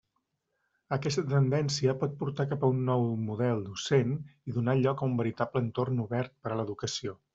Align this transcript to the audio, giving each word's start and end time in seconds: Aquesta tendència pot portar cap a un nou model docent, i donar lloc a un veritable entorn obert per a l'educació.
Aquesta 0.95 1.23
tendència 1.33 1.93
pot 2.03 2.15
portar 2.23 2.47
cap 2.53 2.65
a 2.67 2.69
un 2.75 2.81
nou 2.87 3.05
model 3.27 3.61
docent, 3.67 4.17
i 4.53 4.57
donar 4.59 4.77
lloc 4.81 5.05
a 5.05 5.11
un 5.11 5.15
veritable 5.21 5.63
entorn 5.67 6.05
obert 6.07 6.35
per 6.47 6.55
a 6.57 6.59
l'educació. 6.63 7.19